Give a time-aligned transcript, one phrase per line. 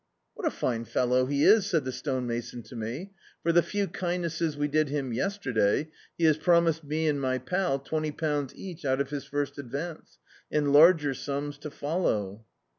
[0.33, 3.11] "What a fine fellow he is," said the stonemason to me;
[3.43, 7.37] "for the few kind nesses we did him yesterday, he has promised me and my
[7.37, 10.17] pal twenty pounds each out of his first advance,
[10.51, 12.43] and larger sums to follow."